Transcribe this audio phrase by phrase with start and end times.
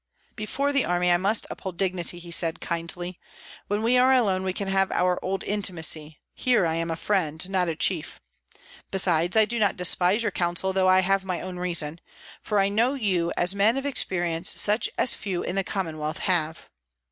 [0.35, 3.19] "Before the army I must uphold dignity," said he, kindly;
[3.67, 7.47] "when we are alone we can have our old intimacy, here I am a friend,
[7.51, 8.19] not a chief.
[8.89, 12.01] Besides, I do not despise your counsel, though I have my own reason;
[12.41, 16.71] for I know you as men of experience such as few in the Commonwealth have."